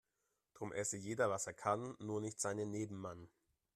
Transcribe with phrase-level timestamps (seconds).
[0.55, 3.29] Drum esse jeder was er kann, nur nicht seinen Nebenmann.